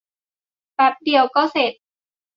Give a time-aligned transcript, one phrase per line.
[0.75, 1.73] แปบเดียวก็เสร็จ